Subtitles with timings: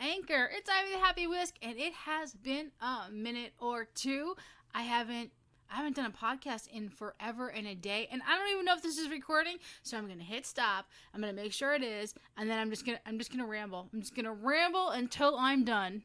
[0.00, 0.50] Anchor.
[0.52, 4.34] It's Ivy the Happy Whisk, and it has been a minute or two.
[4.74, 5.30] I haven't
[5.70, 8.74] I haven't done a podcast in forever and a day, and I don't even know
[8.74, 9.56] if this is recording.
[9.82, 10.86] So I'm gonna hit stop.
[11.12, 13.88] I'm gonna make sure it is, and then I'm just gonna I'm just gonna ramble.
[13.92, 16.02] I'm just gonna ramble until I'm done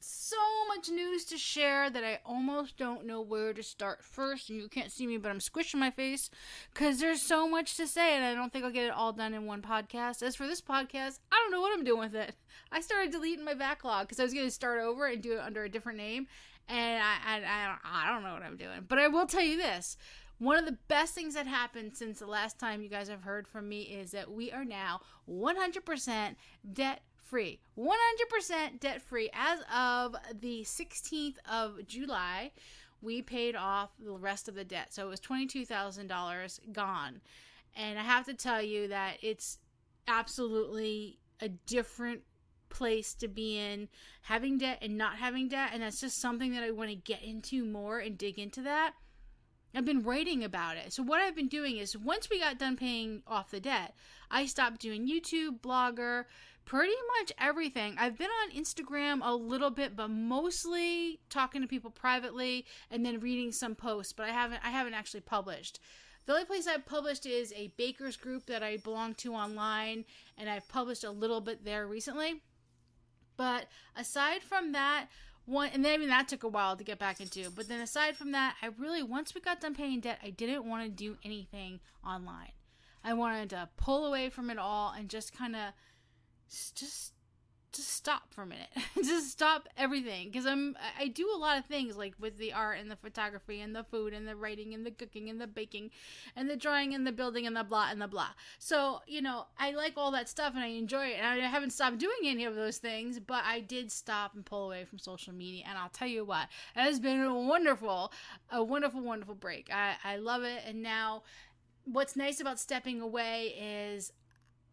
[0.00, 0.36] so
[0.68, 4.48] much news to share that I almost don't know where to start first.
[4.48, 6.30] You can't see me, but I'm squishing my face
[6.72, 9.34] because there's so much to say, and I don't think I'll get it all done
[9.34, 10.22] in one podcast.
[10.22, 12.34] As for this podcast, I don't know what I'm doing with it.
[12.72, 15.40] I started deleting my backlog because I was going to start over and do it
[15.40, 16.26] under a different name,
[16.68, 18.86] and I, I, I, don't, I don't know what I'm doing.
[18.88, 19.96] But I will tell you this.
[20.40, 23.46] One of the best things that happened since the last time you guys have heard
[23.46, 26.34] from me is that we are now 100%
[26.72, 27.60] debt free.
[27.78, 29.28] 100% debt free.
[29.34, 32.52] As of the 16th of July,
[33.02, 34.94] we paid off the rest of the debt.
[34.94, 37.20] So it was $22,000 gone.
[37.76, 39.58] And I have to tell you that it's
[40.08, 42.22] absolutely a different
[42.70, 43.88] place to be in
[44.22, 47.20] having debt and not having debt and that's just something that I want to get
[47.20, 48.94] into more and dig into that.
[49.74, 50.92] I've been writing about it.
[50.92, 53.94] So what I've been doing is once we got done paying off the debt,
[54.30, 56.24] I stopped doing YouTube, Blogger,
[56.64, 57.96] pretty much everything.
[57.98, 63.20] I've been on Instagram a little bit, but mostly talking to people privately and then
[63.20, 65.80] reading some posts, but I haven't I haven't actually published.
[66.26, 70.04] The only place I've published is a bakers group that I belong to online,
[70.38, 72.42] and I've published a little bit there recently.
[73.36, 75.06] But aside from that,
[75.50, 77.50] one and then I mean that took a while to get back into.
[77.50, 80.64] But then aside from that, I really once we got done paying debt, I didn't
[80.64, 82.52] want to do anything online.
[83.02, 85.72] I wanted to pull away from it all and just kind of
[86.50, 87.12] just
[87.72, 88.68] just stop for a minute.
[88.96, 90.28] Just stop everything.
[90.28, 93.60] Because i'm i do a lot of things like with the art and the photography
[93.60, 95.90] and the food and the writing and the cooking and the baking
[96.34, 98.30] and the drawing and the building and the blah and the blah.
[98.58, 101.18] So you know i like all that stuff and i enjoy it.
[101.20, 104.66] And i haven't stopped doing any of those things but i did stop and pull
[104.66, 105.64] away from social media.
[105.68, 108.12] And i'll tell you what it has been a wonderful
[108.50, 109.70] a wonderful wonderful break.
[109.72, 110.62] I i love it.
[110.66, 111.22] And now
[111.84, 113.54] what's nice about stepping away
[113.92, 114.12] is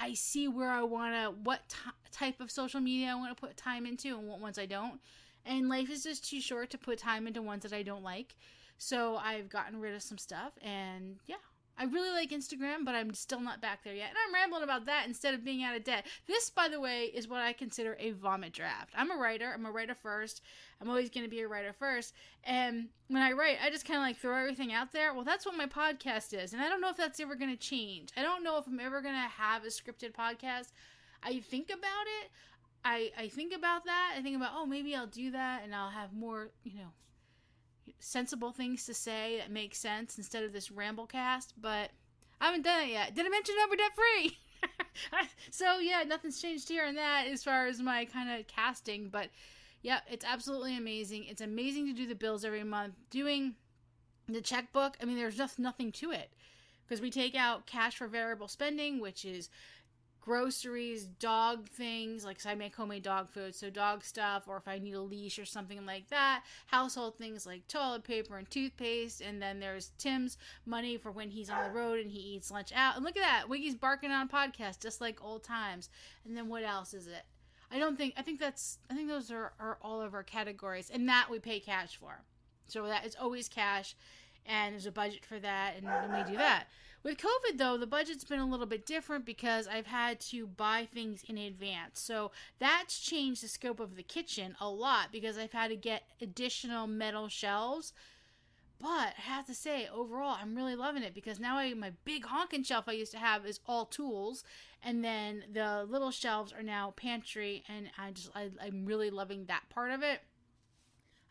[0.00, 1.76] I see where I want to, what t-
[2.10, 5.00] type of social media I want to put time into and what ones I don't.
[5.44, 8.36] And life is just too short to put time into ones that I don't like.
[8.78, 11.36] So I've gotten rid of some stuff and yeah,
[11.78, 14.10] I really like Instagram, but I'm still not back there yet.
[14.10, 16.06] And I'm rambling about that instead of being out of debt.
[16.26, 18.92] This, by the way, is what I consider a vomit draft.
[18.96, 19.50] I'm a writer.
[19.54, 20.42] I'm a writer first.
[20.80, 22.14] I'm always going to be a writer first.
[22.44, 25.14] And when I write, I just kind of like throw everything out there.
[25.14, 26.52] Well, that's what my podcast is.
[26.52, 28.10] And I don't know if that's ever going to change.
[28.16, 30.72] I don't know if I'm ever going to have a scripted podcast.
[31.22, 32.30] I think about it.
[32.84, 34.14] I, I think about that.
[34.18, 36.92] I think about, oh, maybe I'll do that and I'll have more, you know,
[37.98, 41.90] sensible things to say that make sense instead of this ramble cast, but
[42.40, 43.14] I haven't done it yet.
[43.14, 44.38] Did I mention number debt free?
[45.50, 49.28] so yeah, nothing's changed here and that as far as my kind of casting, but
[49.82, 51.24] yeah, it's absolutely amazing.
[51.24, 52.94] It's amazing to do the bills every month.
[53.10, 53.56] Doing
[54.28, 56.30] the checkbook, I mean, there's just nothing to it
[56.86, 59.48] because we take out cash for variable spending, which is
[60.22, 64.78] groceries, dog things, like I make homemade dog food, so dog stuff, or if I
[64.78, 69.42] need a leash or something like that, household things like toilet paper and toothpaste, and
[69.42, 72.96] then there's Tim's money for when he's on the road and he eats lunch out.
[72.96, 75.90] And look at that, Wiggy's barking on a podcast, just like old times.
[76.24, 77.24] And then what else is it?
[77.70, 80.90] I don't think I think that's I think those are, are all of our categories,
[80.92, 82.22] and that we pay cash for.
[82.68, 83.96] So that is always cash
[84.46, 86.64] and there's a budget for that and we do that.
[87.02, 90.86] With covid though the budget's been a little bit different because i've had to buy
[90.92, 92.00] things in advance.
[92.00, 96.04] So that's changed the scope of the kitchen a lot because i've had to get
[96.20, 97.92] additional metal shelves.
[98.82, 102.24] But I have to say, overall, I'm really loving it because now I my big
[102.24, 104.42] honking shelf I used to have is all tools,
[104.82, 109.44] and then the little shelves are now pantry, and I just I, I'm really loving
[109.44, 110.20] that part of it.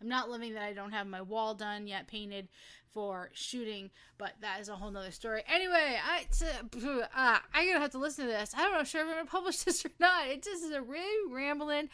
[0.01, 2.47] I'm not loving that I don't have my wall done yet, painted
[2.93, 5.43] for shooting, but that is a whole nother story.
[5.47, 6.25] Anyway, I
[7.15, 8.53] uh, I gotta have to listen to this.
[8.55, 10.27] I don't know sure if I'm gonna publish this or not.
[10.27, 11.89] It just is a really rambling.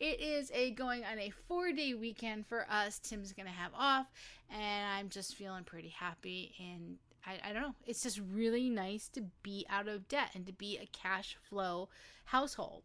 [0.00, 2.98] It is a going on a four day weekend for us.
[2.98, 4.06] Tim's gonna have off,
[4.50, 6.96] and I'm just feeling pretty happy and.
[7.24, 7.74] I, I don't know.
[7.86, 11.88] It's just really nice to be out of debt and to be a cash flow
[12.24, 12.82] household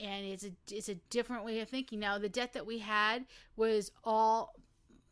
[0.00, 2.00] and it's a it's a different way of thinking.
[2.00, 3.26] Now the debt that we had
[3.56, 4.54] was all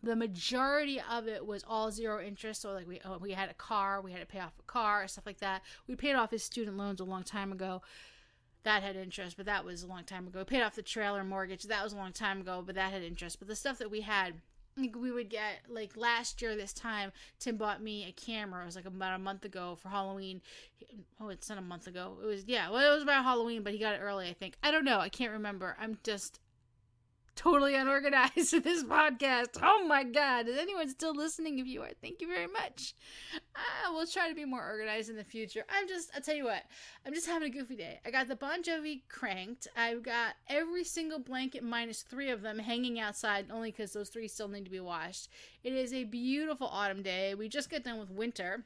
[0.02, 2.62] the majority of it was all zero interest.
[2.62, 5.06] So like we oh, we had a car we had to pay off a car
[5.08, 5.62] stuff like that.
[5.86, 7.82] We paid off his student loans a long time ago.
[8.64, 10.40] That had interest but that was a long time ago.
[10.40, 11.64] We paid off the trailer mortgage.
[11.64, 13.38] That was a long time ago but that had interest.
[13.38, 14.34] But the stuff that we had
[14.76, 18.62] we would get like last year this time tim bought me a camera.
[18.62, 20.40] It was like about a month ago for halloween.
[21.20, 22.16] Oh it's not a month ago.
[22.22, 24.56] It was yeah well it was about halloween but he got it early i think.
[24.62, 24.98] I don't know.
[24.98, 25.76] I can't remember.
[25.80, 26.40] I'm just
[27.36, 28.34] totally unorganized
[28.64, 29.58] this podcast.
[29.62, 30.48] Oh my God.
[30.48, 31.58] Is anyone still listening?
[31.58, 32.94] If you are, thank you very much.
[33.34, 35.64] Uh, we'll try to be more organized in the future.
[35.68, 36.62] I'm just, I'll tell you what,
[37.06, 38.00] I'm just having a goofy day.
[38.04, 39.68] I got the Bon Jovi cranked.
[39.76, 44.28] I've got every single blanket minus three of them hanging outside, only because those three
[44.28, 45.28] still need to be washed.
[45.64, 47.34] It is a beautiful autumn day.
[47.34, 48.64] We just got done with winter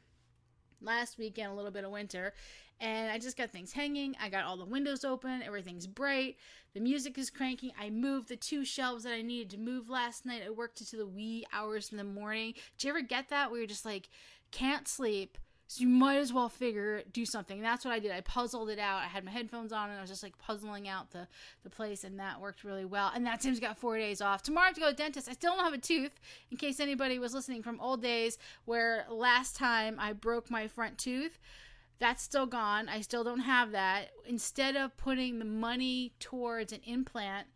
[0.81, 2.33] last weekend, a little bit of winter
[2.81, 4.17] and I just got things hanging.
[4.21, 6.37] I got all the windows open, everything's bright,
[6.75, 7.71] the music is cranking.
[7.81, 10.43] I moved the two shelves that I needed to move last night.
[10.47, 12.55] I worked into the wee hours in the morning.
[12.77, 14.09] Did you ever get that where you're just like,
[14.51, 15.39] can't sleep?
[15.69, 17.57] So you might as well figure do something.
[17.57, 18.13] And that's what I did.
[18.13, 18.99] I puzzled it out.
[18.99, 21.27] I had my headphones on and I was just like puzzling out the,
[21.65, 23.11] the place and that worked really well.
[23.13, 24.43] And that Tim's got four days off.
[24.43, 25.29] Tomorrow I have to go to the dentist.
[25.29, 26.13] I still don't have a tooth
[26.53, 30.99] in case anybody was listening from old days where last time I broke my front
[30.99, 31.39] tooth.
[31.99, 32.89] That's still gone.
[32.89, 34.11] I still don't have that.
[34.27, 37.49] Instead of putting the money towards an implant,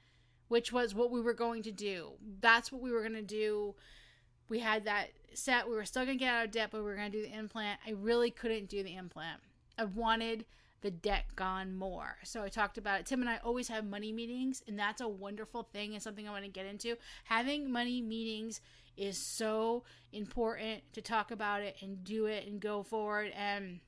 [0.49, 3.75] which was what we were going to do, that's what we were going to do.
[4.49, 5.69] We had that set.
[5.69, 7.25] We were still going to get out of debt, but we were going to do
[7.25, 7.81] the implant.
[7.87, 9.41] I really couldn't do the implant.
[9.79, 10.45] I wanted
[10.83, 12.17] the debt gone more.
[12.25, 13.07] So I talked about it.
[13.07, 16.31] Tim and I always have money meetings, and that's a wonderful thing and something I
[16.31, 16.97] want to get into.
[17.25, 18.61] Having money meetings
[18.97, 23.33] is so important to talk about it and do it and go forward.
[23.37, 23.81] And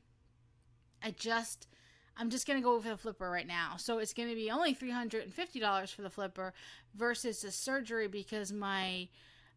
[1.02, 1.68] I just
[2.16, 3.74] I'm just gonna go with the flipper right now.
[3.78, 6.52] So it's gonna be only three hundred and fifty dollars for the flipper
[6.94, 9.08] versus the surgery because my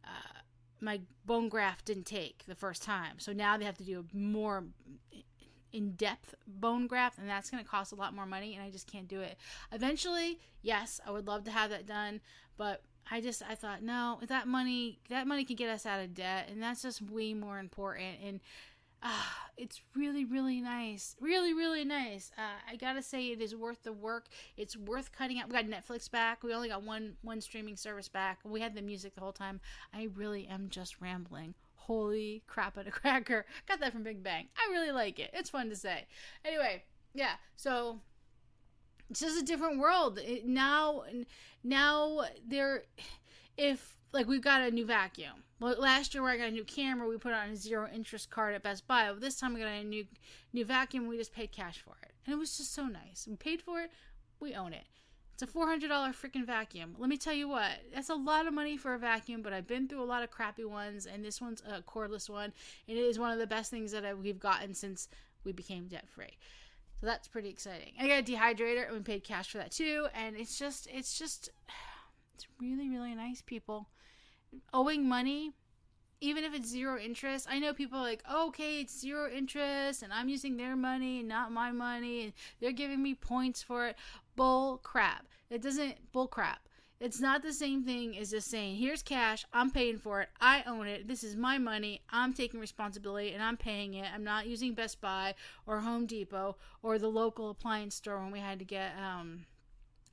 [0.04, 0.40] uh,
[0.82, 3.20] my bone graft didn't take the first time.
[3.20, 4.66] So now they have to do a more
[5.74, 8.88] in depth bone graft, and that's gonna cost a lot more money, and I just
[8.88, 9.38] can't do it.
[9.72, 12.22] Eventually, yes, I would love to have that done,
[12.58, 12.82] but
[13.12, 16.48] I just I thought no, that money that money can get us out of debt,
[16.50, 18.40] and that's just way more important and
[19.58, 21.16] It's really, really nice.
[21.22, 22.30] Really, really nice.
[22.38, 24.26] Uh, I gotta say, it is worth the work.
[24.58, 25.48] It's worth cutting out.
[25.48, 26.44] We got Netflix back.
[26.44, 28.40] We only got one one streaming service back.
[28.44, 29.62] We had the music the whole time.
[29.94, 31.54] I really am just rambling.
[31.76, 33.46] Holy crap at a cracker.
[33.66, 34.50] Got that from Big Bang.
[34.58, 35.30] I really like it.
[35.32, 36.06] It's fun to say.
[36.44, 37.36] Anyway, yeah.
[37.56, 38.02] So
[39.10, 41.04] it's just a different world it, now.
[41.64, 42.84] Now there,
[43.58, 46.66] if like we've got a new vacuum well, last year where I got a new
[46.66, 49.04] camera, we put on a zero interest card at Best Buy.
[49.06, 50.06] Well, this time we got a new
[50.52, 51.08] new vacuum.
[51.08, 53.26] We just paid cash for it, and it was just so nice.
[53.30, 53.92] We paid for it.
[54.40, 54.84] We own it.
[55.34, 56.96] It's a four hundred dollar freaking vacuum.
[56.98, 59.42] Let me tell you what, that's a lot of money for a vacuum.
[59.42, 62.52] But I've been through a lot of crappy ones, and this one's a cordless one,
[62.90, 65.08] and it is one of the best things that we've gotten since
[65.46, 66.38] we became debt free.
[67.00, 67.94] So that's pretty exciting.
[68.00, 70.08] I got a dehydrator, and we paid cash for that too.
[70.14, 71.50] And it's just, it's just,
[72.36, 73.88] it's really, really nice, people
[74.74, 75.52] owing money
[76.22, 80.14] even if it's zero interest, I know people like, oh, okay, it's zero interest, and
[80.14, 83.96] I'm using their money not my money, and they're giving me points for it.
[84.36, 85.28] Bull crap.
[85.50, 86.68] It doesn't, bull crap.
[87.00, 90.64] It's not the same thing as just saying, here's cash, I'm paying for it, I
[90.66, 94.08] own it, this is my money, I'm taking responsibility, and I'm paying it.
[94.14, 95.36] I'm not using Best Buy
[95.68, 99.46] or Home Depot or the local appliance store when we had to get um,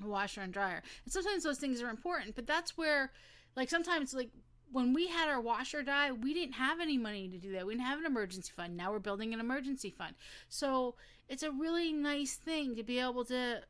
[0.05, 0.83] washer and dryer.
[1.05, 3.13] And sometimes those things are important, but that's where
[3.57, 4.31] like sometimes like
[4.73, 7.67] when we had our washer die, we didn't have any money to do that.
[7.67, 8.77] We didn't have an emergency fund.
[8.77, 10.15] Now we're building an emergency fund.
[10.49, 10.95] So
[11.29, 13.63] it's a really nice thing to be able to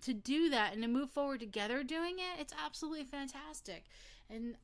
[0.00, 2.40] to do that and to move forward together doing it.
[2.40, 3.84] It's absolutely fantastic.
[4.30, 4.56] And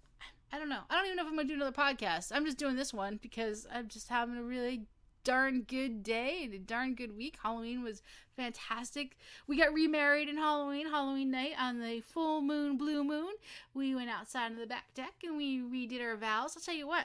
[0.51, 0.81] I don't know.
[0.89, 2.33] I don't even know if I'm going to do another podcast.
[2.35, 4.87] I'm just doing this one because I'm just having a really
[5.29, 7.37] darn good day and a darn good week.
[7.43, 8.01] Halloween was
[8.35, 9.19] fantastic.
[9.47, 13.35] We got remarried in Halloween, Halloween night on the full moon, blue moon.
[13.75, 16.55] We went outside on the back deck and we redid our vows.
[16.57, 17.05] I'll tell you what,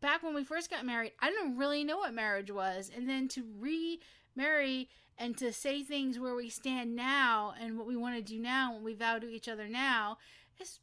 [0.00, 2.90] back when we first got married, I didn't really know what marriage was.
[2.96, 4.88] And then to remarry
[5.18, 8.72] and to say things where we stand now and what we want to do now,
[8.72, 10.16] what we vow to each other now,
[10.58, 10.80] is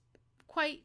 [0.47, 0.83] quite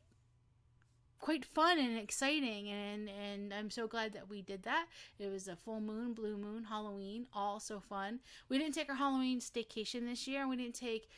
[1.21, 4.87] quite fun and exciting and and I'm so glad that we did that.
[5.19, 8.21] It was a full moon, blue moon, Halloween, all so fun.
[8.49, 11.09] We didn't take our Halloween staycation this year and we didn't take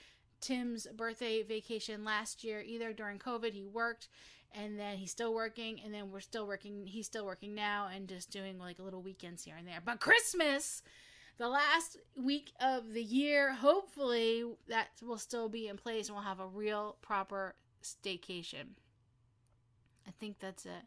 [0.40, 3.52] Tim's birthday vacation last year either during COVID.
[3.52, 4.08] He worked
[4.52, 8.08] and then he's still working and then we're still working he's still working now and
[8.08, 9.82] just doing like little weekends here and there.
[9.84, 10.82] But Christmas
[11.40, 16.24] the last week of the year, hopefully that will still be in place and we'll
[16.24, 18.74] have a real proper staycation.
[20.06, 20.82] I think that's it.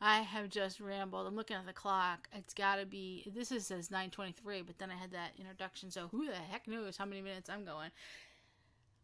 [0.00, 1.26] I have just rambled.
[1.26, 2.28] I'm looking at the clock.
[2.32, 3.30] It's got to be.
[3.34, 6.96] This is says 9:23, but then I had that introduction, so who the heck knows
[6.96, 7.90] how many minutes I'm going?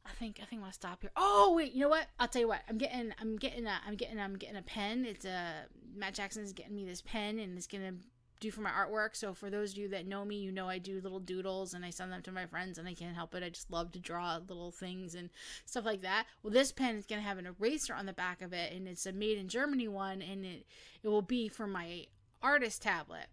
[0.05, 1.13] I think I think I'm gonna stop here.
[1.17, 2.07] Oh wait, you know what?
[2.19, 2.63] I'll tell you what.
[2.69, 5.05] I'm getting I'm getting a I'm getting I'm getting a pen.
[5.05, 7.95] It's a Matt Jackson is getting me this pen and it's gonna
[8.43, 9.17] do for my artwork.
[9.17, 11.85] So for those of you that know me, you know I do little doodles and
[11.85, 13.43] I send them to my friends and I can't help it.
[13.43, 15.31] I just love to draw little things and
[15.65, 16.27] stuff like that.
[16.43, 19.07] Well, this pen is gonna have an eraser on the back of it and it's
[19.07, 20.67] a made in Germany one and it
[21.03, 22.07] it will be for my
[22.43, 23.27] artist tablet.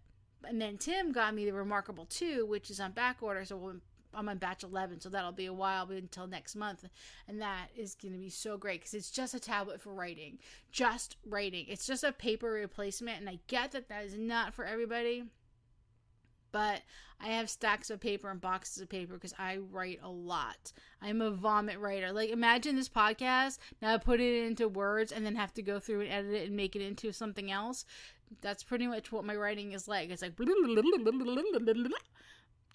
[0.44, 3.44] And then Tim got me the Remarkable 2, which is on back order.
[3.44, 3.76] So we'll
[4.14, 6.84] I'm on batch 11, so that'll be a while until next month.
[7.28, 10.38] And that is going to be so great because it's just a tablet for writing.
[10.72, 11.66] Just writing.
[11.68, 13.20] It's just a paper replacement.
[13.20, 15.24] And I get that that is not for everybody.
[16.52, 16.82] But
[17.20, 20.72] I have stacks of paper and boxes of paper because I write a lot.
[21.02, 22.12] I'm a vomit writer.
[22.12, 23.58] Like, imagine this podcast.
[23.80, 26.46] Now I put it into words and then have to go through and edit it
[26.48, 27.84] and make it into something else.
[28.40, 30.10] That's pretty much what my writing is like.
[30.10, 30.36] It's like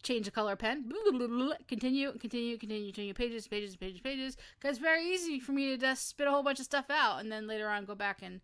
[0.05, 0.91] change the color pen,
[1.67, 4.37] continue, continue, continue, continue, pages, pages, pages, pages.
[4.59, 7.19] Because it's very easy for me to just spit a whole bunch of stuff out
[7.19, 8.39] and then later on go back and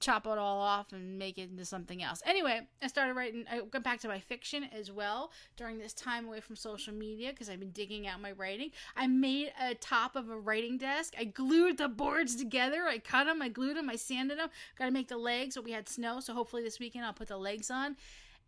[0.00, 2.20] chop it all off and make it into something else.
[2.26, 6.26] Anyway, I started writing, I went back to my fiction as well during this time
[6.26, 8.70] away from social media because I've been digging out my writing.
[8.96, 11.14] I made a top of a writing desk.
[11.18, 12.82] I glued the boards together.
[12.86, 14.50] I cut them, I glued them, I sanded them.
[14.76, 17.28] Got to make the legs, but we had snow, so hopefully this weekend I'll put
[17.28, 17.96] the legs on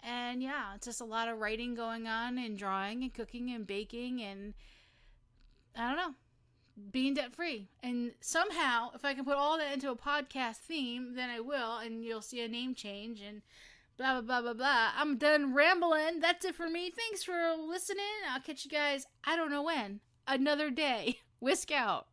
[0.03, 3.67] and yeah, it's just a lot of writing going on and drawing and cooking and
[3.67, 4.55] baking and
[5.76, 6.15] I don't know,
[6.91, 7.69] being debt free.
[7.83, 11.79] And somehow, if I can put all that into a podcast theme, then I will,
[11.79, 13.43] and you'll see a name change and
[13.97, 14.91] blah, blah, blah, blah, blah.
[14.97, 16.21] I'm done rambling.
[16.21, 16.91] That's it for me.
[16.91, 18.05] Thanks for listening.
[18.31, 21.21] I'll catch you guys, I don't know when, another day.
[21.41, 22.07] Whisk out.